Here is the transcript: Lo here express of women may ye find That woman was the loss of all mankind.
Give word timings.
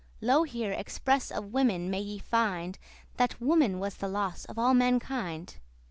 Lo 0.19 0.41
here 0.41 0.71
express 0.71 1.29
of 1.29 1.53
women 1.53 1.87
may 1.91 1.99
ye 1.99 2.17
find 2.17 2.79
That 3.17 3.39
woman 3.39 3.77
was 3.79 3.97
the 3.97 4.07
loss 4.07 4.45
of 4.45 4.57
all 4.57 4.73
mankind. 4.73 5.57